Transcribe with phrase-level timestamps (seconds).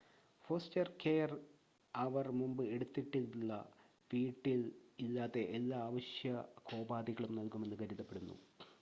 [0.45, 1.31] foster care
[1.93, 3.51] അവർ മുമ്പ് എടുത്തിട്ടുള്ള
[4.11, 4.63] വീട്ടിൽ
[4.99, 8.37] ഇല്ലാത്ത എല്ലാ ആവശ്യകോപാധികളും നൽകുമെന്ന് കരുതപ്പെടുന്നു